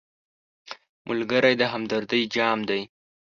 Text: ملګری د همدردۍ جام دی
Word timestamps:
ملګری 1.07 1.53
د 1.57 1.63
همدردۍ 1.73 2.21
جام 2.35 2.59
دی 2.69 2.81